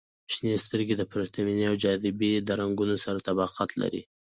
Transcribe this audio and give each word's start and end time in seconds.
•شنې 0.33 0.61
سترګې 0.65 0.95
د 0.97 1.03
پرتمینې 1.13 1.63
او 1.69 1.75
جاذبې 1.83 2.31
د 2.37 2.49
رنګونو 2.59 2.95
سره 3.03 3.17
تطابق 3.27 3.69
لري. 3.81 4.01